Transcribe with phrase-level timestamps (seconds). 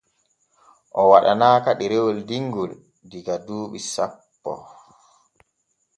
[0.99, 2.71] O waɗanaaka ɗerewol dimgil
[3.15, 4.51] illa duuɓi sappo.